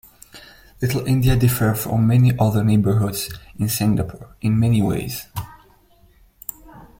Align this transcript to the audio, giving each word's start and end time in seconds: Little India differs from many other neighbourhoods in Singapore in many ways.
Little 0.81 1.05
India 1.05 1.35
differs 1.35 1.83
from 1.83 2.07
many 2.07 2.31
other 2.39 2.63
neighbourhoods 2.63 3.31
in 3.59 3.69
Singapore 3.69 4.35
in 4.41 4.57
many 4.59 4.81
ways. 4.81 5.27